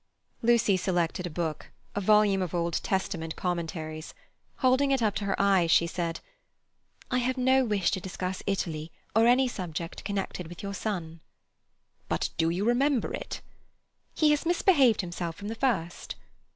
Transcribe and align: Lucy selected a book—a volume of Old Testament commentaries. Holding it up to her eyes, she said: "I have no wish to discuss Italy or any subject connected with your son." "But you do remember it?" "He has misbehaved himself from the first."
Lucy 0.41 0.75
selected 0.77 1.27
a 1.27 1.29
book—a 1.29 2.01
volume 2.01 2.41
of 2.41 2.55
Old 2.55 2.81
Testament 2.81 3.35
commentaries. 3.35 4.15
Holding 4.55 4.89
it 4.89 4.99
up 5.03 5.13
to 5.17 5.25
her 5.25 5.39
eyes, 5.39 5.69
she 5.69 5.85
said: 5.85 6.21
"I 7.11 7.19
have 7.19 7.37
no 7.37 7.63
wish 7.63 7.91
to 7.91 8.01
discuss 8.01 8.41
Italy 8.47 8.91
or 9.15 9.27
any 9.27 9.47
subject 9.47 10.03
connected 10.03 10.47
with 10.47 10.63
your 10.63 10.73
son." 10.73 11.19
"But 12.09 12.31
you 12.39 12.49
do 12.49 12.65
remember 12.65 13.13
it?" 13.13 13.41
"He 14.15 14.31
has 14.31 14.43
misbehaved 14.43 15.01
himself 15.01 15.35
from 15.35 15.49
the 15.49 15.53
first." 15.53 16.15